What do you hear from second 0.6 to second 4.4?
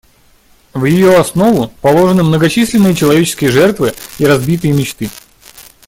В ее основу положены многочисленные человеческие жертвы и